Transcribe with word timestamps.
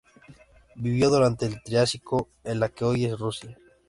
Vivió 0.73 1.11
durante 1.11 1.45
el 1.45 1.61
Triásico 1.61 2.27
en 2.43 2.59
lo 2.59 2.73
que 2.73 2.85
hoy 2.85 3.05
es 3.05 3.19
Rusia. 3.19 3.55